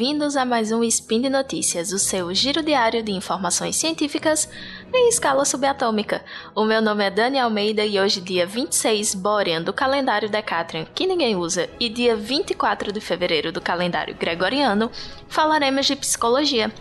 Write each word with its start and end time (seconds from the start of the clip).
bem-vindos 0.00 0.34
a 0.34 0.46
mais 0.46 0.72
um 0.72 0.82
Spin 0.82 1.20
de 1.20 1.28
Notícias, 1.28 1.92
o 1.92 1.98
seu 1.98 2.32
giro 2.32 2.62
diário 2.62 3.02
de 3.02 3.12
informações 3.12 3.76
científicas 3.76 4.48
em 4.94 5.10
escala 5.10 5.44
subatômica. 5.44 6.24
O 6.54 6.64
meu 6.64 6.80
nome 6.80 7.04
é 7.04 7.10
Dani 7.10 7.38
Almeida 7.38 7.84
e 7.84 8.00
hoje, 8.00 8.18
dia 8.18 8.46
26 8.46 9.14
Borean 9.14 9.60
do 9.60 9.74
calendário 9.74 10.30
Decatrian, 10.30 10.86
que 10.94 11.06
ninguém 11.06 11.36
usa, 11.36 11.68
e 11.78 11.90
dia 11.90 12.16
24 12.16 12.92
de 12.92 12.98
fevereiro 12.98 13.52
do 13.52 13.60
calendário 13.60 14.16
Gregoriano, 14.18 14.90
falaremos 15.28 15.84
de 15.84 15.94
psicologia. 15.94 16.72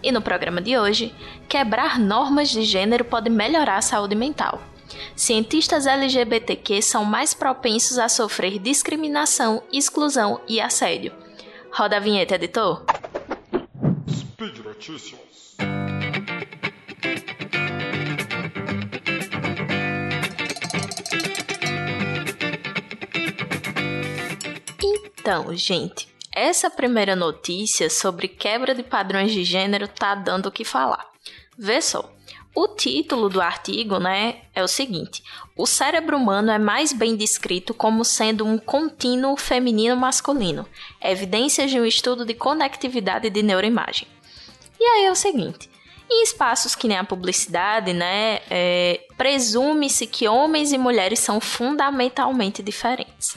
E 0.00 0.12
no 0.12 0.22
programa 0.22 0.60
de 0.60 0.78
hoje, 0.78 1.12
quebrar 1.48 1.98
normas 1.98 2.48
de 2.48 2.62
gênero 2.62 3.04
pode 3.04 3.28
melhorar 3.28 3.78
a 3.78 3.82
saúde 3.82 4.14
mental. 4.14 4.62
Cientistas 5.16 5.84
LGBTQ 5.84 6.80
são 6.80 7.04
mais 7.04 7.34
propensos 7.34 7.98
a 7.98 8.08
sofrer 8.08 8.60
discriminação, 8.60 9.64
exclusão 9.72 10.40
e 10.46 10.60
assédio. 10.60 11.12
Roda 11.72 11.96
a 11.96 12.00
vinheta, 12.00 12.34
editor. 12.34 12.84
Speed 14.08 14.58
Notícias. 14.58 15.56
Então, 24.82 25.54
gente, 25.54 26.08
essa 26.34 26.70
primeira 26.70 27.14
notícia 27.14 27.90
sobre 27.90 28.28
quebra 28.28 28.74
de 28.74 28.82
padrões 28.82 29.32
de 29.32 29.44
gênero 29.44 29.86
tá 29.86 30.14
dando 30.14 30.46
o 30.46 30.52
que 30.52 30.64
falar. 30.64 31.06
Vê 31.58 31.80
só. 31.82 32.17
O 32.54 32.68
título 32.68 33.28
do 33.28 33.40
artigo, 33.40 33.98
né, 33.98 34.42
é 34.54 34.62
o 34.62 34.68
seguinte: 34.68 35.22
o 35.56 35.66
cérebro 35.66 36.16
humano 36.16 36.50
é 36.50 36.58
mais 36.58 36.92
bem 36.92 37.16
descrito 37.16 37.72
como 37.72 38.04
sendo 38.04 38.44
um 38.44 38.58
contínuo 38.58 39.36
feminino-masculino, 39.36 40.66
evidências 41.00 41.70
de 41.70 41.78
um 41.78 41.84
estudo 41.84 42.24
de 42.24 42.34
conectividade 42.34 43.30
de 43.30 43.42
neuroimagem. 43.42 44.08
E 44.80 44.84
aí 44.84 45.04
é 45.04 45.10
o 45.10 45.16
seguinte: 45.16 45.70
em 46.10 46.22
espaços 46.22 46.74
que 46.74 46.88
nem 46.88 46.96
a 46.96 47.04
publicidade, 47.04 47.92
né, 47.92 48.40
é, 48.50 49.00
presume-se 49.16 50.06
que 50.06 50.26
homens 50.26 50.72
e 50.72 50.78
mulheres 50.78 51.18
são 51.18 51.40
fundamentalmente 51.40 52.62
diferentes. 52.62 53.36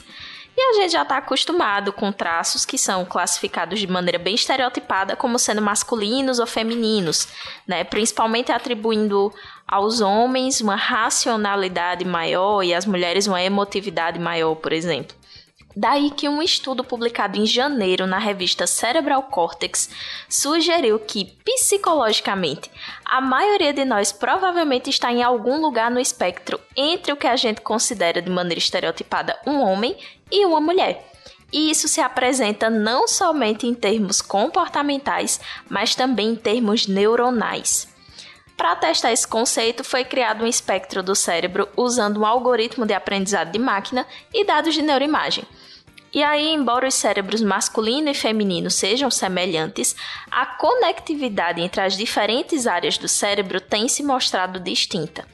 E 0.56 0.60
a 0.60 0.72
gente 0.74 0.92
já 0.92 1.02
está 1.02 1.16
acostumado 1.16 1.92
com 1.92 2.12
traços 2.12 2.66
que 2.66 2.76
são 2.76 3.04
classificados 3.04 3.80
de 3.80 3.86
maneira 3.86 4.18
bem 4.18 4.34
estereotipada 4.34 5.16
como 5.16 5.38
sendo 5.38 5.62
masculinos 5.62 6.38
ou 6.38 6.46
femininos, 6.46 7.26
né? 7.66 7.84
principalmente 7.84 8.52
atribuindo 8.52 9.32
aos 9.66 10.02
homens 10.02 10.60
uma 10.60 10.76
racionalidade 10.76 12.04
maior 12.04 12.62
e 12.62 12.74
às 12.74 12.84
mulheres 12.84 13.26
uma 13.26 13.42
emotividade 13.42 14.18
maior, 14.18 14.54
por 14.56 14.72
exemplo. 14.72 15.16
Daí 15.74 16.10
que 16.10 16.28
um 16.28 16.42
estudo 16.42 16.84
publicado 16.84 17.38
em 17.38 17.46
janeiro 17.46 18.06
na 18.06 18.18
revista 18.18 18.66
Cerebral 18.66 19.22
Cortex 19.22 19.88
sugeriu 20.28 20.98
que, 20.98 21.34
psicologicamente, 21.44 22.70
a 23.06 23.20
maioria 23.20 23.72
de 23.72 23.84
nós 23.84 24.12
provavelmente 24.12 24.90
está 24.90 25.10
em 25.10 25.22
algum 25.22 25.60
lugar 25.60 25.90
no 25.90 25.98
espectro 25.98 26.60
entre 26.76 27.12
o 27.12 27.16
que 27.16 27.26
a 27.26 27.36
gente 27.36 27.62
considera 27.62 28.20
de 28.20 28.30
maneira 28.30 28.58
estereotipada 28.58 29.38
um 29.46 29.60
homem 29.60 29.96
e 30.32 30.46
uma 30.46 30.60
mulher. 30.60 31.12
E 31.52 31.70
isso 31.70 31.86
se 31.86 32.00
apresenta 32.00 32.70
não 32.70 33.06
somente 33.06 33.66
em 33.66 33.74
termos 33.74 34.22
comportamentais, 34.22 35.38
mas 35.68 35.94
também 35.94 36.30
em 36.30 36.36
termos 36.36 36.86
neuronais. 36.86 37.92
Para 38.56 38.76
testar 38.76 39.12
esse 39.12 39.26
conceito, 39.26 39.84
foi 39.84 40.04
criado 40.04 40.44
um 40.44 40.46
espectro 40.46 41.02
do 41.02 41.14
cérebro 41.14 41.68
usando 41.76 42.20
um 42.20 42.26
algoritmo 42.26 42.86
de 42.86 42.94
aprendizado 42.94 43.52
de 43.52 43.58
máquina 43.58 44.06
e 44.32 44.44
dados 44.44 44.74
de 44.74 44.82
neuroimagem. 44.82 45.44
E 46.14 46.22
aí, 46.22 46.48
embora 46.48 46.86
os 46.86 46.94
cérebros 46.94 47.40
masculino 47.40 48.10
e 48.10 48.14
feminino 48.14 48.70
sejam 48.70 49.10
semelhantes, 49.10 49.96
a 50.30 50.44
conectividade 50.44 51.60
entre 51.60 51.80
as 51.80 51.96
diferentes 51.96 52.66
áreas 52.66 52.98
do 52.98 53.08
cérebro 53.08 53.60
tem 53.60 53.88
se 53.88 54.02
mostrado 54.02 54.60
distinta. 54.60 55.26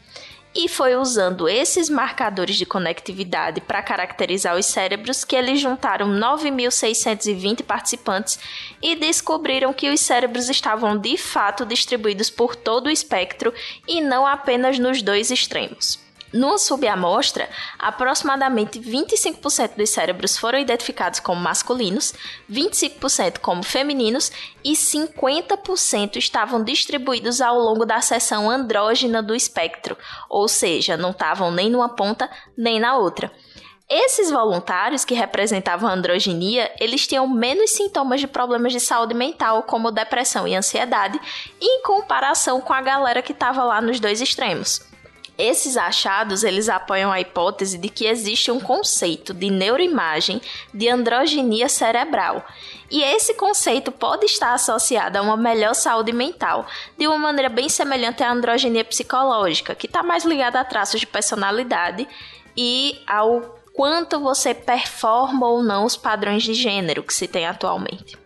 E 0.55 0.67
foi 0.69 0.97
usando 0.97 1.49
esses 1.49 1.89
marcadores 1.89 2.57
de 2.57 2.65
conectividade 2.65 3.61
para 3.61 3.83
caracterizar 3.83 4.57
os 4.57 4.67
cérebros 4.67 5.25
que 5.25 5.37
eles 5.37 5.61
juntaram 5.61 6.09
9.620 6.09 7.63
participantes 7.63 8.39
e 8.83 8.97
descobriram 8.97 9.73
que 9.73 9.91
os 9.91 10.01
cérebros 10.01 10.49
estavam 10.49 10.97
de 10.97 11.17
fato 11.17 11.67
distribuídos 11.67 12.31
por 12.31 12.57
todo 12.57 12.87
o 12.87 12.91
espectro 12.91 13.53
e 13.87 14.01
não 14.01 14.27
apenas 14.27 14.79
nos 14.79 15.03
dois 15.03 15.31
extremos. 15.31 16.08
Numa 16.33 16.59
subamostra, 16.59 17.49
aproximadamente 17.79 18.79
25% 18.79 19.77
dos 19.77 19.89
cérebros 19.89 20.37
foram 20.37 20.59
identificados 20.59 21.21
como 21.21 21.41
masculinos, 21.41 22.13
25% 22.51 23.39
como 23.39 23.63
femininos 23.63 24.31
e 24.63 24.73
50% 24.73 26.17
estavam 26.17 26.63
distribuídos 26.63 27.41
ao 27.41 27.59
longo 27.59 27.87
da 27.87 28.03
seção 28.03 28.51
andrógena 28.51 29.23
do 29.23 29.35
espectro, 29.35 29.97
ou 30.29 30.47
seja, 30.49 30.97
não 30.97 31.11
estavam 31.11 31.51
nem 31.51 31.71
numa 31.71 31.89
ponta 31.89 32.31
nem 32.57 32.79
na 32.79 32.97
outra. 32.97 33.33
Esses 33.89 34.31
voluntários 34.31 35.03
que 35.03 35.15
representavam 35.15 35.89
androgenia, 35.89 36.71
eles 36.79 37.07
tinham 37.07 37.27
menos 37.27 37.71
sintomas 37.71 38.21
de 38.21 38.27
problemas 38.27 38.71
de 38.71 38.81
saúde 38.81 39.15
mental, 39.15 39.63
como 39.63 39.91
depressão 39.91 40.47
e 40.47 40.55
ansiedade, 40.55 41.19
em 41.59 41.83
comparação 41.83 42.61
com 42.61 42.75
a 42.75 42.83
galera 42.83 43.23
que 43.23 43.33
estava 43.33 43.65
lá 43.65 43.81
nos 43.81 43.99
dois 43.99 44.21
extremos. 44.21 44.87
Esses 45.39 45.77
achados, 45.77 46.43
eles 46.43 46.69
apoiam 46.69 47.13
a 47.13 47.21
hipótese 47.21 47.79
de 47.79 47.89
que 47.89 48.07
existe 48.07 48.51
um 48.51 48.59
conceito 48.59 49.33
de 49.33 49.49
neuroimagem 49.51 50.43
de 50.75 50.89
androgenia 50.89 51.69
cerebral. 51.69 52.45
E 52.91 53.01
esse 53.01 53.35
conceito 53.35 53.93
pode 53.93 54.27
estar 54.27 54.53
associado 54.53 55.17
a 55.17 55.23
uma 55.23 55.37
melhor 55.37 55.75
saúde 55.75 56.13
mental, 56.13 56.67
de 56.99 57.07
uma 57.07 57.19
maneira 57.19 57.49
bem 57.49 57.69
semelhante 57.69 58.21
à 58.25 58.33
androgenia 58.33 58.85
psicológica, 58.85 59.77
que 59.77 59.87
está 59.87 60.03
mais 60.03 60.25
ligada 60.25 60.59
a 60.59 60.65
traços 60.65 60.99
de 60.99 61.07
personalidade 61.07 62.09
e 62.57 63.01
ao 63.07 63.57
quanto 63.73 64.19
você 64.19 64.53
performa 64.53 65.47
ou 65.47 65.63
não 65.63 65.85
os 65.85 65.97
padrões 65.97 66.43
de 66.43 66.53
gênero 66.53 67.05
que 67.05 67.15
se 67.15 67.29
tem 67.29 67.47
atualmente. 67.47 68.19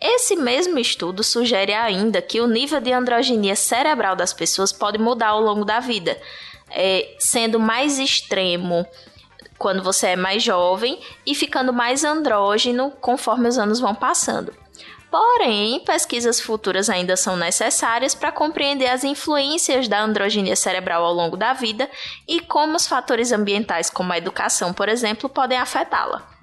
Esse 0.00 0.36
mesmo 0.36 0.78
estudo 0.78 1.24
sugere 1.24 1.74
ainda 1.74 2.22
que 2.22 2.40
o 2.40 2.46
nível 2.46 2.80
de 2.80 2.92
androgenia 2.92 3.56
cerebral 3.56 4.14
das 4.14 4.32
pessoas 4.32 4.72
pode 4.72 4.98
mudar 4.98 5.28
ao 5.28 5.40
longo 5.40 5.64
da 5.64 5.80
vida, 5.80 6.16
é, 6.70 7.16
sendo 7.18 7.58
mais 7.58 7.98
extremo 7.98 8.86
quando 9.58 9.82
você 9.82 10.08
é 10.08 10.16
mais 10.16 10.42
jovem 10.42 11.00
e 11.26 11.34
ficando 11.34 11.72
mais 11.72 12.04
andrógeno 12.04 12.92
conforme 13.00 13.48
os 13.48 13.58
anos 13.58 13.80
vão 13.80 13.94
passando. 13.94 14.54
Porém, 15.10 15.80
pesquisas 15.80 16.38
futuras 16.38 16.90
ainda 16.90 17.16
são 17.16 17.34
necessárias 17.34 18.14
para 18.14 18.30
compreender 18.30 18.88
as 18.88 19.04
influências 19.04 19.88
da 19.88 20.00
androgenia 20.00 20.54
cerebral 20.54 21.02
ao 21.02 21.14
longo 21.14 21.36
da 21.36 21.54
vida 21.54 21.90
e 22.26 22.40
como 22.40 22.76
os 22.76 22.86
fatores 22.86 23.32
ambientais, 23.32 23.88
como 23.88 24.12
a 24.12 24.18
educação, 24.18 24.72
por 24.72 24.88
exemplo, 24.88 25.28
podem 25.28 25.58
afetá-la. 25.58 26.37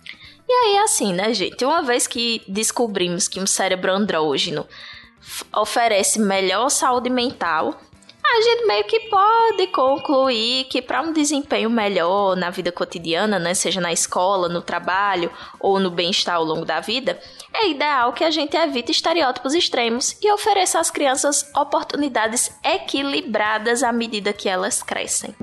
E 0.47 0.51
aí, 0.51 0.77
assim, 0.77 1.13
né, 1.13 1.33
gente? 1.33 1.65
Uma 1.65 1.81
vez 1.81 2.05
que 2.05 2.41
descobrimos 2.47 3.27
que 3.27 3.39
um 3.39 3.47
cérebro 3.47 3.91
andrógeno 3.91 4.67
oferece 5.51 6.19
melhor 6.19 6.69
saúde 6.69 7.09
mental, 7.09 7.79
a 8.27 8.41
gente 8.41 8.65
meio 8.65 8.83
que 8.83 8.99
pode 9.01 9.67
concluir 9.67 10.65
que 10.65 10.81
para 10.81 11.01
um 11.01 11.13
desempenho 11.13 11.69
melhor 11.69 12.35
na 12.35 12.49
vida 12.49 12.71
cotidiana, 12.71 13.39
né, 13.39 13.53
seja 13.53 13.79
na 13.79 13.93
escola, 13.93 14.49
no 14.49 14.61
trabalho 14.61 15.31
ou 15.59 15.79
no 15.79 15.89
bem-estar 15.89 16.35
ao 16.35 16.43
longo 16.43 16.65
da 16.65 16.79
vida, 16.79 17.19
é 17.53 17.69
ideal 17.69 18.13
que 18.13 18.23
a 18.23 18.31
gente 18.31 18.57
evite 18.57 18.91
estereótipos 18.91 19.53
extremos 19.53 20.17
e 20.21 20.31
ofereça 20.31 20.79
às 20.79 20.91
crianças 20.91 21.49
oportunidades 21.55 22.51
equilibradas 22.63 23.83
à 23.83 23.91
medida 23.91 24.33
que 24.33 24.49
elas 24.49 24.83
crescem. 24.83 25.33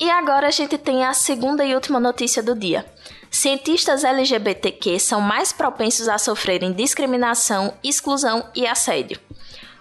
E 0.00 0.08
agora 0.08 0.48
a 0.48 0.50
gente 0.50 0.78
tem 0.78 1.04
a 1.04 1.12
segunda 1.12 1.62
e 1.62 1.74
última 1.74 2.00
notícia 2.00 2.42
do 2.42 2.54
dia. 2.54 2.86
Cientistas 3.30 4.02
LGBTQ 4.02 4.98
são 4.98 5.20
mais 5.20 5.52
propensos 5.52 6.08
a 6.08 6.16
sofrerem 6.16 6.72
discriminação, 6.72 7.74
exclusão 7.84 8.48
e 8.56 8.66
assédio. 8.66 9.20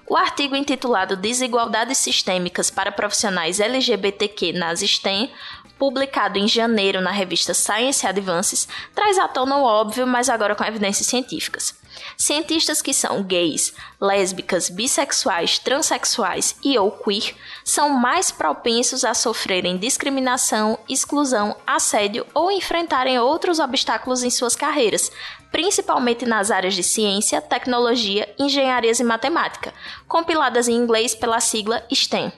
O 0.06 0.18
artigo 0.18 0.58
intitulado 0.58 1.16
Desigualdades 1.16 2.00
Sistêmicas 2.00 2.70
para 2.70 2.92
Profissionais 2.92 3.62
LGBTQ 3.62 4.52
nas 4.52 4.82
STEM, 4.82 5.32
publicado 5.78 6.38
em 6.38 6.50
janeiro 6.50 7.00
na 7.00 7.12
revista 7.12 7.54
Science 7.54 8.06
Advances, 8.06 8.68
traz 8.94 9.18
à 9.18 9.26
tona 9.26 9.56
o 9.56 9.64
óbvio, 9.64 10.06
mas 10.06 10.28
agora 10.28 10.54
com 10.54 10.66
evidências 10.66 11.08
científicas. 11.08 11.74
Cientistas 12.18 12.82
que 12.82 12.94
são 12.94 13.24
gays, 13.24 13.74
lésbicas, 14.00 14.70
bissexuais, 14.70 15.60
transexuais 15.60 16.56
e 16.64 16.78
ou 16.78 16.92
queer 16.92 17.36
são 17.64 17.90
mais 17.90 18.32
propensos 18.32 19.04
a 19.04 19.14
sofrerem 19.14 19.78
discriminação, 19.78 20.80
exclusão, 20.88 21.56
assédio 21.66 22.26
ou 22.34 22.52
enfrentarem 22.52 23.20
outros 23.20 23.60
obstáculos 23.60 24.24
em 24.24 24.30
suas 24.30 24.56
carreiras, 24.56 25.12
principalmente 25.52 26.26
nas 26.26 26.52
áreas 26.52 26.76
de 26.76 26.84
ciência, 26.84 27.42
tecnologia, 27.42 28.34
engenharias 28.38 29.00
e 29.00 29.04
matemática, 29.04 29.74
compiladas 30.08 30.68
em 30.68 30.76
inglês 30.76 31.16
pela 31.16 31.40
sigla 31.40 31.84
STEM. 31.94 32.32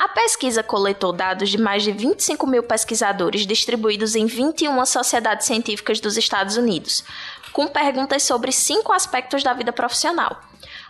A 0.00 0.08
pesquisa 0.08 0.62
coletou 0.62 1.12
dados 1.12 1.50
de 1.50 1.58
mais 1.58 1.82
de 1.82 1.92
25 1.92 2.46
mil 2.46 2.62
pesquisadores 2.62 3.46
distribuídos 3.46 4.14
em 4.14 4.24
21 4.24 4.86
sociedades 4.86 5.46
científicas 5.46 6.00
dos 6.00 6.16
Estados 6.16 6.56
Unidos, 6.56 7.04
com 7.52 7.66
perguntas 7.66 8.22
sobre 8.22 8.52
cinco 8.52 8.92
aspectos 8.92 9.42
da 9.42 9.52
vida 9.52 9.72
profissional: 9.72 10.40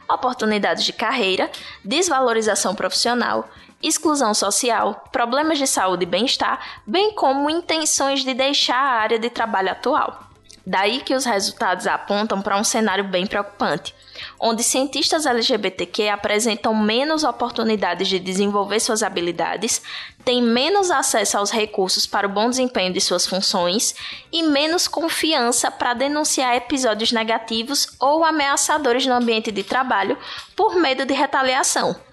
oportunidades 0.09 0.85
de 0.85 0.93
carreira, 0.93 1.51
desvalorização 1.85 2.75
profissional, 2.75 3.49
exclusão 3.83 4.35
social, 4.35 5.09
problemas 5.11 5.59
de 5.59 5.67
saúde 5.67 6.03
e 6.03 6.07
bem-estar, 6.07 6.61
bem 6.87 7.15
como 7.15 7.49
intenções 7.49 8.23
de 8.23 8.35
deixar 8.35 8.77
a 8.77 9.01
área 9.01 9.19
de 9.19 9.31
trabalho 9.31 9.71
atual. 9.71 10.31
Daí 10.67 11.01
que 11.01 11.15
os 11.15 11.25
resultados 11.25 11.87
apontam 11.87 12.43
para 12.43 12.57
um 12.57 12.65
cenário 12.65 13.05
bem 13.05 13.27
preocupante, 13.27 13.95
onde 14.39 14.63
cientistas 14.63 15.27
LGBTQ 15.27 16.09
apresentam 16.09 16.75
menos 16.75 17.25
oportunidades 17.25 18.09
de 18.09 18.19
desenvolver 18.19 18.81
suas 18.81 19.03
habilidades, 19.03 19.83
têm 20.25 20.43
menos 20.43 20.91
acesso 20.91 21.39
aos 21.39 21.51
recursos 21.51 22.07
para 22.07 22.27
o 22.27 22.31
bom 22.31 22.51
desempenho 22.51 22.93
de 22.93 23.01
suas 23.01 23.27
funções 23.27 23.95
e 24.33 24.43
menos 24.43 24.87
confiança 24.87 25.71
para 25.71 25.95
denunciar 25.95 26.57
episódios 26.57 27.13
negativos 27.13 27.89
ou 27.99 28.25
ameaçadores 28.25 29.07
no 29.07 29.15
ambiente 29.15 29.51
de 29.51 29.63
trabalho 29.63 30.19
por 30.55 30.77
medo 30.77 31.05
de 31.05 31.15
retaliação. 31.15 32.10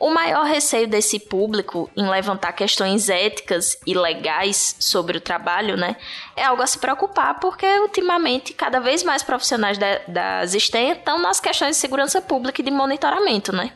O 0.00 0.08
maior 0.08 0.46
receio 0.46 0.88
desse 0.88 1.20
público 1.20 1.90
em 1.94 2.08
levantar 2.08 2.52
questões 2.54 3.10
éticas 3.10 3.78
e 3.86 3.92
legais 3.92 4.74
sobre 4.80 5.18
o 5.18 5.20
trabalho, 5.20 5.76
né, 5.76 5.94
é 6.34 6.42
algo 6.42 6.62
a 6.62 6.66
se 6.66 6.78
preocupar, 6.78 7.38
porque 7.38 7.66
ultimamente 7.80 8.54
cada 8.54 8.80
vez 8.80 9.02
mais 9.02 9.22
profissionais 9.22 9.76
da, 9.76 10.00
das 10.08 10.52
STEM 10.52 10.92
estão 10.92 11.18
nas 11.18 11.38
questões 11.38 11.76
de 11.76 11.82
segurança 11.82 12.22
pública 12.22 12.62
e 12.62 12.64
de 12.64 12.70
monitoramento, 12.70 13.54
né? 13.54 13.72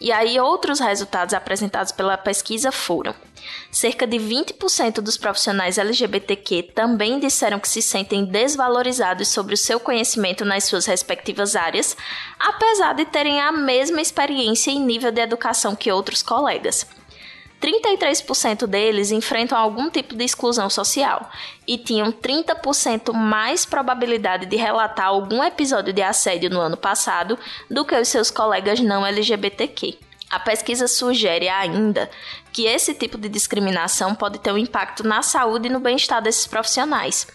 E 0.00 0.12
aí, 0.12 0.38
outros 0.38 0.80
resultados 0.80 1.34
apresentados 1.34 1.92
pela 1.92 2.16
pesquisa 2.16 2.70
foram: 2.72 3.14
cerca 3.70 4.06
de 4.06 4.16
20% 4.18 5.00
dos 5.00 5.16
profissionais 5.16 5.78
LGBTQ 5.78 6.72
também 6.74 7.18
disseram 7.18 7.58
que 7.60 7.68
se 7.68 7.82
sentem 7.82 8.24
desvalorizados 8.24 9.28
sobre 9.28 9.54
o 9.54 9.58
seu 9.58 9.78
conhecimento 9.78 10.44
nas 10.44 10.64
suas 10.64 10.86
respectivas 10.86 11.56
áreas, 11.56 11.96
apesar 12.38 12.94
de 12.94 13.04
terem 13.04 13.40
a 13.40 13.52
mesma 13.52 14.00
experiência 14.00 14.70
e 14.70 14.78
nível 14.78 15.12
de 15.12 15.20
educação 15.20 15.76
que 15.76 15.90
outros 15.92 16.22
colegas. 16.22 16.86
33% 17.60 18.66
deles 18.66 19.10
enfrentam 19.10 19.56
algum 19.56 19.90
tipo 19.90 20.14
de 20.14 20.24
exclusão 20.24 20.68
social 20.68 21.30
e 21.66 21.78
tinham 21.78 22.12
30% 22.12 23.12
mais 23.12 23.64
probabilidade 23.64 24.46
de 24.46 24.56
relatar 24.56 25.06
algum 25.06 25.42
episódio 25.42 25.92
de 25.92 26.02
assédio 26.02 26.50
no 26.50 26.60
ano 26.60 26.76
passado 26.76 27.38
do 27.70 27.84
que 27.84 27.94
os 27.94 28.08
seus 28.08 28.30
colegas 28.30 28.80
não 28.80 29.06
LGBTQ. 29.06 29.98
A 30.28 30.40
pesquisa 30.40 30.88
sugere 30.88 31.48
ainda 31.48 32.10
que 32.52 32.64
esse 32.66 32.92
tipo 32.92 33.16
de 33.16 33.28
discriminação 33.28 34.14
pode 34.14 34.38
ter 34.38 34.52
um 34.52 34.58
impacto 34.58 35.06
na 35.06 35.22
saúde 35.22 35.68
e 35.68 35.70
no 35.70 35.78
bem-estar 35.78 36.20
desses 36.20 36.46
profissionais. 36.46 37.26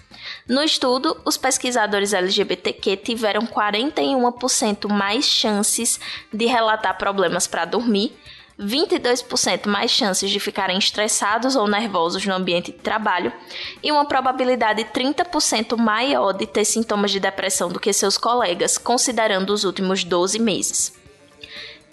No 0.47 0.61
estudo, 0.61 1.19
os 1.25 1.37
pesquisadores 1.37 2.13
LGBTQ 2.13 2.97
tiveram 2.97 3.47
41% 3.47 4.89
mais 4.89 5.25
chances 5.25 5.99
de 6.31 6.45
relatar 6.45 6.97
problemas 6.97 7.47
para 7.47 7.65
dormir 7.65 8.13
22% 8.61 9.65
mais 9.65 9.89
chances 9.89 10.29
de 10.29 10.39
ficarem 10.39 10.77
estressados 10.77 11.55
ou 11.55 11.67
nervosos 11.67 12.25
no 12.25 12.33
ambiente 12.33 12.71
de 12.71 12.77
trabalho 12.77 13.33
e 13.81 13.91
uma 13.91 14.05
probabilidade 14.05 14.83
30% 14.85 15.75
maior 15.77 16.31
de 16.33 16.45
ter 16.45 16.63
sintomas 16.63 17.11
de 17.11 17.19
depressão 17.19 17.69
do 17.69 17.79
que 17.79 17.91
seus 17.91 18.17
colegas, 18.17 18.77
considerando 18.77 19.51
os 19.51 19.63
últimos 19.63 20.03
12 20.03 20.37
meses. 20.39 20.93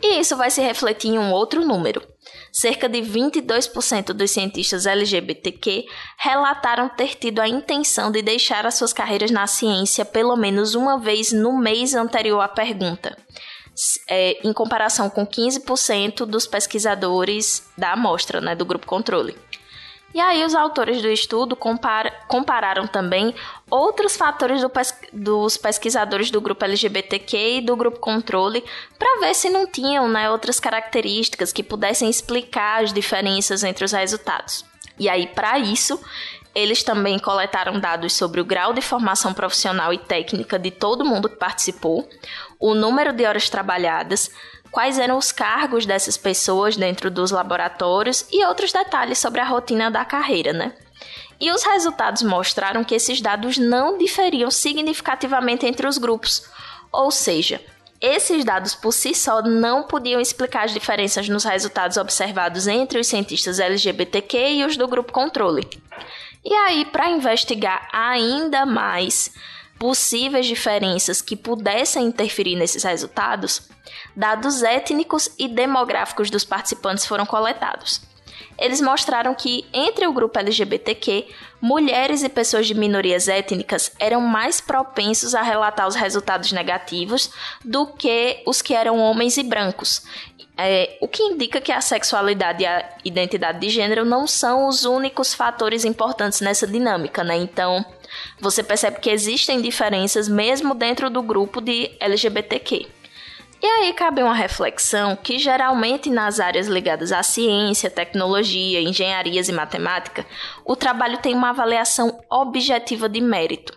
E 0.00 0.20
isso 0.20 0.36
vai 0.36 0.50
se 0.50 0.60
refletir 0.60 1.08
em 1.08 1.18
um 1.18 1.32
outro 1.32 1.64
número. 1.64 2.00
Cerca 2.52 2.88
de 2.88 3.00
22% 3.00 4.12
dos 4.12 4.30
cientistas 4.30 4.86
LGBTQ 4.86 5.86
relataram 6.18 6.88
ter 6.88 7.16
tido 7.16 7.40
a 7.40 7.48
intenção 7.48 8.10
de 8.10 8.22
deixar 8.22 8.64
as 8.64 8.74
suas 8.74 8.92
carreiras 8.92 9.30
na 9.30 9.46
ciência 9.46 10.04
pelo 10.04 10.36
menos 10.36 10.74
uma 10.74 10.98
vez 10.98 11.32
no 11.32 11.58
mês 11.58 11.94
anterior 11.94 12.40
à 12.40 12.48
pergunta 12.48 13.16
é, 14.08 14.46
em 14.46 14.52
comparação 14.52 15.08
com 15.08 15.26
15% 15.26 16.24
dos 16.26 16.46
pesquisadores 16.46 17.68
da 17.76 17.92
amostra, 17.92 18.40
né, 18.40 18.54
do 18.54 18.64
grupo 18.64 18.86
controle. 18.86 19.36
E 20.14 20.20
aí 20.20 20.42
os 20.42 20.54
autores 20.54 21.02
do 21.02 21.08
estudo 21.08 21.54
compara 21.54 22.10
compararam 22.26 22.86
também 22.86 23.34
outros 23.70 24.16
fatores 24.16 24.62
do 24.62 24.70
pes 24.70 24.94
dos 25.12 25.58
pesquisadores 25.58 26.30
do 26.30 26.40
grupo 26.40 26.64
LGBTQ 26.64 27.58
e 27.58 27.60
do 27.60 27.76
grupo 27.76 28.00
controle 28.00 28.64
para 28.98 29.20
ver 29.20 29.34
se 29.34 29.50
não 29.50 29.66
tinham 29.66 30.08
né, 30.08 30.30
outras 30.30 30.58
características 30.58 31.52
que 31.52 31.62
pudessem 31.62 32.08
explicar 32.08 32.82
as 32.82 32.92
diferenças 32.92 33.62
entre 33.62 33.84
os 33.84 33.92
resultados. 33.92 34.64
E 34.98 35.08
aí, 35.08 35.26
para 35.28 35.58
isso, 35.58 36.00
eles 36.54 36.82
também 36.82 37.18
coletaram 37.18 37.78
dados 37.78 38.12
sobre 38.12 38.40
o 38.40 38.44
grau 38.44 38.72
de 38.72 38.80
formação 38.80 39.32
profissional 39.32 39.92
e 39.92 39.98
técnica 39.98 40.58
de 40.58 40.70
todo 40.70 41.04
mundo 41.04 41.28
que 41.28 41.36
participou, 41.36 42.08
o 42.58 42.74
número 42.74 43.12
de 43.12 43.24
horas 43.24 43.48
trabalhadas, 43.48 44.30
quais 44.70 44.98
eram 44.98 45.16
os 45.16 45.30
cargos 45.30 45.86
dessas 45.86 46.16
pessoas 46.16 46.76
dentro 46.76 47.10
dos 47.10 47.30
laboratórios 47.30 48.26
e 48.30 48.44
outros 48.44 48.72
detalhes 48.72 49.18
sobre 49.18 49.40
a 49.40 49.44
rotina 49.44 49.90
da 49.90 50.04
carreira, 50.04 50.52
né? 50.52 50.74
E 51.40 51.52
os 51.52 51.62
resultados 51.62 52.22
mostraram 52.22 52.82
que 52.82 52.94
esses 52.94 53.20
dados 53.20 53.56
não 53.56 53.96
diferiam 53.96 54.50
significativamente 54.50 55.64
entre 55.64 55.86
os 55.86 55.96
grupos, 55.96 56.44
ou 56.90 57.10
seja, 57.10 57.60
esses 58.00 58.44
dados 58.44 58.74
por 58.74 58.92
si 58.92 59.14
só 59.14 59.42
não 59.42 59.82
podiam 59.82 60.20
explicar 60.20 60.64
as 60.64 60.72
diferenças 60.72 61.28
nos 61.28 61.44
resultados 61.44 61.96
observados 61.96 62.66
entre 62.66 62.98
os 63.00 63.06
cientistas 63.06 63.58
LGBTQ 63.58 64.38
e 64.38 64.64
os 64.64 64.76
do 64.76 64.86
grupo 64.86 65.12
controle. 65.12 65.68
E 66.44 66.54
aí, 66.54 66.84
para 66.84 67.10
investigar 67.10 67.88
ainda 67.92 68.64
mais 68.64 69.32
possíveis 69.78 70.46
diferenças 70.46 71.20
que 71.20 71.36
pudessem 71.36 72.06
interferir 72.06 72.56
nesses 72.56 72.82
resultados, 72.82 73.68
dados 74.14 74.62
étnicos 74.62 75.28
e 75.38 75.48
demográficos 75.48 76.30
dos 76.30 76.44
participantes 76.44 77.06
foram 77.06 77.26
coletados. 77.26 78.07
Eles 78.58 78.80
mostraram 78.80 79.34
que, 79.34 79.64
entre 79.72 80.06
o 80.06 80.12
grupo 80.12 80.38
LGBTQ, 80.38 81.26
mulheres 81.60 82.22
e 82.22 82.28
pessoas 82.28 82.66
de 82.66 82.74
minorias 82.74 83.28
étnicas 83.28 83.92
eram 83.98 84.20
mais 84.20 84.60
propensos 84.60 85.34
a 85.34 85.42
relatar 85.42 85.86
os 85.86 85.94
resultados 85.94 86.50
negativos 86.50 87.30
do 87.64 87.86
que 87.86 88.42
os 88.46 88.60
que 88.60 88.74
eram 88.74 88.98
homens 88.98 89.36
e 89.36 89.42
brancos, 89.42 90.02
é, 90.60 90.98
o 91.00 91.06
que 91.06 91.22
indica 91.22 91.60
que 91.60 91.70
a 91.70 91.80
sexualidade 91.80 92.64
e 92.64 92.66
a 92.66 92.84
identidade 93.04 93.60
de 93.60 93.70
gênero 93.70 94.04
não 94.04 94.26
são 94.26 94.66
os 94.66 94.84
únicos 94.84 95.32
fatores 95.32 95.84
importantes 95.84 96.40
nessa 96.40 96.66
dinâmica, 96.66 97.22
né? 97.22 97.36
Então, 97.36 97.86
você 98.40 98.60
percebe 98.60 98.98
que 98.98 99.08
existem 99.08 99.60
diferenças 99.60 100.28
mesmo 100.28 100.74
dentro 100.74 101.08
do 101.08 101.22
grupo 101.22 101.60
de 101.60 101.92
LGBTQ. 102.00 102.88
E 103.60 103.66
aí 103.66 103.92
cabe 103.92 104.22
uma 104.22 104.34
reflexão 104.34 105.16
que 105.16 105.36
geralmente 105.38 106.08
nas 106.08 106.38
áreas 106.38 106.68
ligadas 106.68 107.10
à 107.10 107.22
ciência, 107.24 107.90
tecnologia, 107.90 108.80
engenharias 108.80 109.48
e 109.48 109.52
matemática, 109.52 110.24
o 110.64 110.76
trabalho 110.76 111.18
tem 111.18 111.34
uma 111.34 111.50
avaliação 111.50 112.20
objetiva 112.30 113.08
de 113.08 113.20
mérito, 113.20 113.76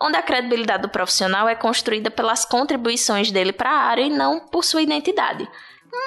onde 0.00 0.16
a 0.16 0.22
credibilidade 0.22 0.82
do 0.82 0.88
profissional 0.88 1.46
é 1.46 1.54
construída 1.54 2.10
pelas 2.10 2.46
contribuições 2.46 3.30
dele 3.30 3.52
para 3.52 3.70
a 3.70 3.82
área 3.82 4.02
e 4.02 4.10
não 4.10 4.40
por 4.40 4.64
sua 4.64 4.80
identidade. 4.80 5.46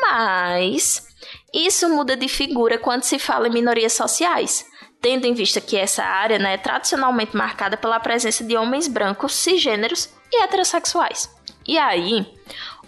Mas 0.01 1.07
isso 1.53 1.87
muda 1.89 2.17
de 2.17 2.27
figura 2.27 2.79
quando 2.79 3.03
se 3.03 3.19
fala 3.19 3.47
em 3.47 3.51
minorias 3.51 3.93
sociais, 3.93 4.65
tendo 4.99 5.27
em 5.27 5.33
vista 5.33 5.61
que 5.61 5.77
essa 5.77 6.03
área 6.03 6.39
né, 6.39 6.55
é 6.55 6.57
tradicionalmente 6.57 7.37
marcada 7.37 7.77
pela 7.77 7.99
presença 7.99 8.43
de 8.43 8.57
homens 8.57 8.87
brancos, 8.87 9.33
cisgêneros 9.33 10.09
e 10.31 10.41
heterossexuais. 10.41 11.29
E 11.67 11.77
aí, 11.77 12.25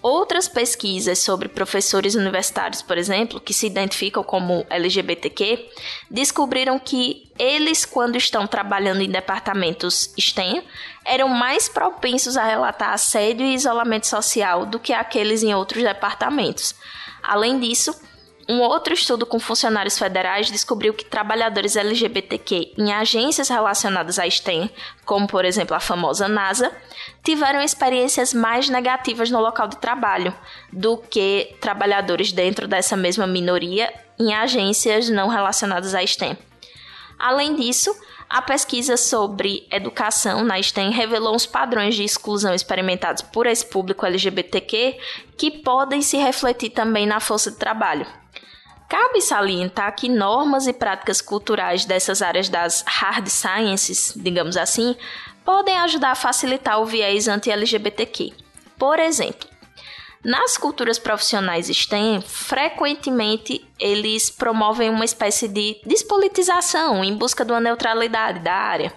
outras 0.06 0.48
pesquisas 0.48 1.18
sobre 1.18 1.50
professores 1.50 2.14
universitários, 2.14 2.84
por 2.84 2.96
exemplo, 2.96 3.42
que 3.42 3.56
se 3.56 3.66
identificam 3.66 4.24
como 4.24 4.64
LGBTQ, 4.70 5.68
descobriram 6.12 6.78
que 6.78 7.32
eles, 7.40 7.86
quando 7.86 8.16
estão 8.16 8.46
trabalhando 8.46 9.02
em 9.02 9.10
departamentos 9.10 10.14
STEM, 10.16 10.64
eram 11.04 11.28
mais 11.28 11.68
propensos 11.68 12.38
a 12.38 12.44
relatar 12.44 12.94
assédio 12.94 13.48
e 13.48 13.56
isolamento 13.56 14.06
social 14.06 14.68
do 14.68 14.80
que 14.80 14.94
aqueles 14.94 15.42
em 15.42 15.56
outros 15.56 15.82
departamentos. 15.82 16.76
Além 17.24 17.60
disso, 17.60 18.00
um 18.48 18.62
outro 18.62 18.94
estudo 18.94 19.26
com 19.26 19.40
funcionários 19.40 19.98
federais 19.98 20.52
descobriu 20.52 20.94
que 20.94 21.04
trabalhadores 21.04 21.76
LGBTQ 21.76 22.74
em 22.78 22.94
agências 22.94 23.50
relacionadas 23.50 24.20
à 24.20 24.30
STEM, 24.30 24.70
como 25.04 25.28
por 25.28 25.44
exemplo 25.46 25.76
a 25.76 25.80
famosa 25.80 26.28
NASA, 26.28 26.72
tiveram 27.24 27.60
experiências 27.62 28.34
mais 28.34 28.70
negativas 28.70 29.32
no 29.32 29.40
local 29.40 29.68
de 29.68 29.78
trabalho 29.78 30.34
do 30.72 30.98
que 30.98 31.56
trabalhadores 31.60 32.32
dentro 32.32 32.68
dessa 32.68 32.96
mesma 32.96 33.26
minoria 33.26 33.92
em 34.20 34.34
agências 34.34 35.10
não 35.10 35.28
relacionadas 35.28 35.96
à 35.96 36.06
STEM. 36.06 36.38
Além 37.18 37.56
disso, 37.56 37.96
a 38.36 38.42
pesquisa 38.42 38.98
sobre 38.98 39.66
educação 39.72 40.44
na 40.44 40.62
STEM 40.62 40.92
revelou 40.92 41.34
uns 41.34 41.46
padrões 41.46 41.96
de 41.96 42.04
exclusão 42.04 42.54
experimentados 42.54 43.22
por 43.22 43.48
esse 43.48 43.66
público 43.66 44.06
LGBTQ 44.06 44.98
que 45.38 45.50
podem 45.50 46.02
se 46.02 46.18
refletir 46.18 46.72
também 46.72 47.06
na 47.06 47.22
força 47.22 47.50
de 47.50 47.56
trabalho. 47.56 48.06
Cabe 48.90 49.22
salientar 49.22 49.96
que 49.96 50.10
normas 50.10 50.68
e 50.68 50.74
práticas 50.74 51.22
culturais 51.22 51.86
dessas 51.86 52.22
áreas 52.22 52.50
das 52.50 52.84
hard 52.86 53.26
sciences, 53.30 54.12
digamos 54.18 54.58
assim, 54.58 54.98
podem 55.46 55.78
ajudar 55.78 56.12
a 56.12 56.16
facilitar 56.16 56.82
o 56.82 56.86
viés 56.86 57.30
anti-LGBTQ. 57.30 58.34
Por 58.78 59.00
exemplo, 59.00 59.48
nas 60.26 60.58
culturas 60.58 60.98
profissionais 60.98 61.68
STEM, 61.68 62.20
frequentemente 62.20 63.64
eles 63.80 64.28
promovem 64.28 64.90
uma 64.90 65.06
espécie 65.06 65.48
de 65.48 65.80
despolitização 65.86 67.04
em 67.04 67.16
busca 67.16 67.46
de 67.46 67.52
uma 67.52 67.60
neutralidade 67.62 68.40
da 68.40 68.52
área. 68.52 68.92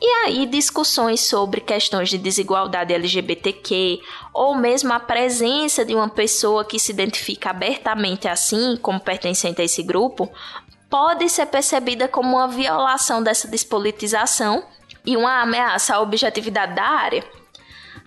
E 0.00 0.06
aí, 0.24 0.46
discussões 0.46 1.20
sobre 1.20 1.60
questões 1.60 2.08
de 2.08 2.16
desigualdade 2.16 2.94
LGBTQ, 2.94 4.00
ou 4.32 4.54
mesmo 4.54 4.90
a 4.94 5.00
presença 5.00 5.84
de 5.84 5.94
uma 5.94 6.08
pessoa 6.08 6.64
que 6.64 6.78
se 6.78 6.92
identifica 6.92 7.50
abertamente 7.50 8.26
assim, 8.26 8.78
como 8.80 9.00
pertencente 9.00 9.60
a 9.60 9.64
esse 9.64 9.82
grupo, 9.82 10.32
pode 10.88 11.28
ser 11.28 11.44
percebida 11.44 12.08
como 12.08 12.36
uma 12.36 12.48
violação 12.48 13.22
dessa 13.22 13.46
despolitização 13.46 14.64
e 15.04 15.14
uma 15.14 15.42
ameaça 15.42 15.96
à 15.96 16.00
objetividade 16.00 16.74
da 16.74 16.84
área. 16.84 17.37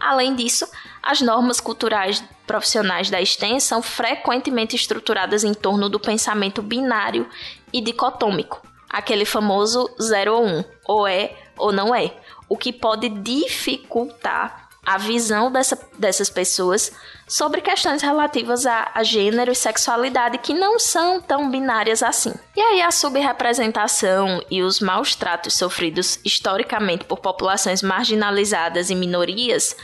Além 0.01 0.35
disso, 0.35 0.67
as 1.03 1.21
normas 1.21 1.59
culturais 1.59 2.23
profissionais 2.47 3.09
da 3.09 3.23
STEM 3.23 3.59
são 3.59 3.81
frequentemente 3.81 4.75
estruturadas 4.75 5.43
em 5.43 5.53
torno 5.53 5.87
do 5.87 5.99
pensamento 5.99 6.61
binário 6.61 7.29
e 7.71 7.79
dicotômico, 7.79 8.61
aquele 8.89 9.25
famoso 9.25 9.89
0 10.01 10.33
ou 10.33 10.43
1, 10.43 10.47
um, 10.47 10.63
ou 10.85 11.07
é 11.07 11.35
ou 11.57 11.71
não 11.71 11.93
é, 11.93 12.13
o 12.49 12.57
que 12.57 12.73
pode 12.73 13.07
dificultar 13.07 14.60
a 14.85 14.97
visão 14.97 15.51
dessa, 15.51 15.77
dessas 15.97 16.29
pessoas 16.29 16.91
sobre 17.27 17.61
questões 17.61 18.01
relativas 18.01 18.65
a, 18.65 18.91
a, 18.95 19.03
gênero 19.03 19.51
e 19.51 19.55
sexualidade 19.55 20.39
que 20.39 20.53
não 20.53 20.79
são 20.79 21.21
tão 21.21 21.49
binárias 21.51 22.01
assim. 22.01 22.33
E 22.55 22.59
aí 22.59 22.81
a 22.81 22.91
subrepresentação 22.91 24.43
e 24.49 24.63
os 24.63 24.79
maus 24.79 25.15
tratos 25.15 25.53
sofridos 25.53 26.19
historicamente 26.25 27.05
por 27.05 27.19
populações 27.19 27.83
marginalizadas 27.83 28.89
e 28.89 28.95
minorias 28.95 29.75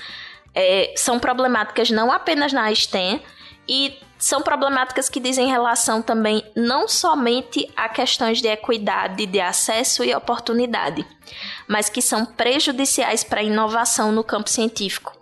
é, 0.53 0.93
são 0.97 1.19
problemáticas 1.19 1.91
não 1.91 2.11
apenas 2.11 2.51
na 2.51 2.73
STEM 2.73 3.21
e 3.67 3.99
são 4.17 4.41
problemáticas 4.41 5.09
que 5.09 5.19
dizem 5.19 5.49
relação 5.49 6.01
também 6.01 6.43
não 6.55 6.87
somente 6.87 7.69
a 7.75 7.87
questões 7.87 8.41
de 8.41 8.47
equidade, 8.47 9.25
de 9.25 9.39
acesso 9.39 10.03
e 10.03 10.13
oportunidade, 10.13 11.05
mas 11.67 11.89
que 11.89 12.01
são 12.01 12.25
prejudiciais 12.25 13.23
para 13.23 13.41
a 13.41 13.43
inovação 13.43 14.11
no 14.11 14.23
campo 14.23 14.49
científico. 14.49 15.15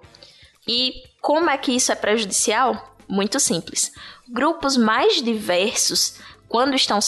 E 0.68 1.04
como 1.22 1.50
é 1.50 1.58
que 1.58 1.72
isso 1.72 1.92
é 1.92 1.96
prejudicial? 1.96 2.96
Muito 3.08 3.40
simples. 3.40 3.92
Grupos 4.28 4.78
mais 4.78 5.22
diversos 5.22 6.20
quando 6.48 6.76
estão 6.76 7.00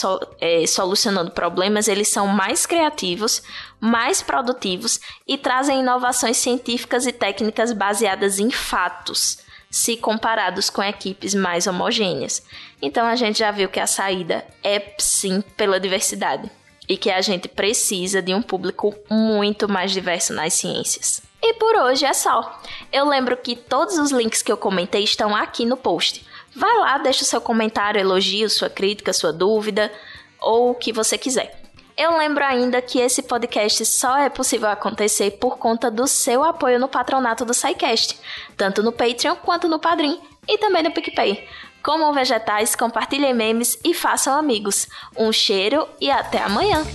é, 0.42 0.66
solucionando 0.68 1.32
problemas, 1.32 1.88
eles 1.88 2.10
são 2.10 2.28
mais 2.28 2.66
criativos, 2.66 3.42
mais 3.80 4.22
produtivos 4.22 5.00
e 5.28 5.38
trazem 5.38 5.80
inovações 5.80 6.38
científicas 6.38 7.06
e 7.06 7.12
técnicas 7.12 7.72
baseadas 7.72 8.40
em 8.40 8.52
fatos, 8.52 9.40
se 9.70 9.98
comparados 9.98 10.70
com 10.70 10.84
equipes 10.84 11.34
mais 11.34 11.68
homogêneas. 11.68 12.44
Então 12.82 13.06
a 13.06 13.16
gente 13.16 13.40
já 13.40 13.52
viu 13.52 13.70
que 13.70 13.80
a 13.80 13.88
saída 13.88 14.46
é 14.64 14.94
sim 14.98 15.42
pela 15.56 15.80
diversidade 15.80 16.50
e 16.88 16.96
que 16.96 17.12
a 17.12 17.22
gente 17.22 17.48
precisa 17.48 18.22
de 18.22 18.34
um 18.34 18.42
público 18.42 18.96
muito 19.10 19.68
mais 19.68 19.92
diverso 19.92 20.34
nas 20.34 20.54
ciências. 20.54 21.22
E 21.42 21.54
por 21.56 21.76
hoje 21.76 22.06
é 22.06 22.14
só. 22.14 22.62
Eu 22.92 23.08
lembro 23.08 23.38
que 23.38 23.56
todos 23.56 23.98
os 23.98 24.12
links 24.12 24.42
que 24.42 24.52
eu 24.52 24.58
comentei 24.58 25.04
estão 25.04 25.36
aqui 25.36 25.66
no 25.66 25.78
post. 25.78 26.26
Vai 26.56 26.76
lá, 26.78 26.98
deixa 26.98 27.24
o 27.24 27.28
seu 27.28 27.40
comentário, 27.40 28.00
elogio, 28.00 28.50
sua 28.50 28.70
crítica, 28.70 29.14
sua 29.14 29.32
dúvida 29.32 29.92
ou 30.40 30.72
o 30.72 30.76
que 30.76 30.92
você 30.92 31.18
quiser. 31.18 31.67
Eu 31.98 32.16
lembro 32.16 32.44
ainda 32.46 32.80
que 32.80 33.00
esse 33.00 33.24
podcast 33.24 33.84
só 33.84 34.20
é 34.20 34.30
possível 34.30 34.70
acontecer 34.70 35.32
por 35.32 35.58
conta 35.58 35.90
do 35.90 36.06
seu 36.06 36.44
apoio 36.44 36.80
no 36.80 36.88
patronato 36.88 37.44
do 37.44 37.56
SciCast, 37.56 38.20
tanto 38.56 38.84
no 38.84 38.92
Patreon 38.92 39.36
quanto 39.38 39.68
no 39.68 39.80
Padrim 39.80 40.22
e 40.48 40.60
também 40.60 40.84
no 40.84 40.92
PicPay. 40.92 41.44
Comam 41.82 42.14
vegetais, 42.14 42.76
compartilhem 42.76 43.34
memes 43.34 43.80
e 43.84 43.96
façam 43.96 44.38
amigos. 44.38 44.88
Um 45.18 45.32
cheiro 45.32 45.88
e 46.00 46.12
até 46.12 46.38
amanhã! 46.38 46.86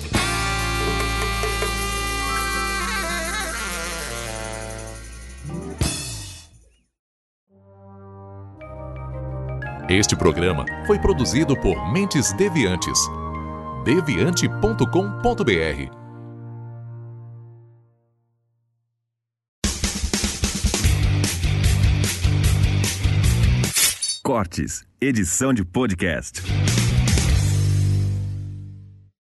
Este 9.91 10.15
programa 10.15 10.65
foi 10.87 11.01
produzido 11.01 11.61
por 11.61 11.93
Mentes 11.93 12.33
Deviantes. 12.33 12.99
deviante.com.br. 13.85 16.03
Cortes, 24.23 24.85
edição 25.01 25.53
de 25.53 25.65
podcast. 25.65 26.43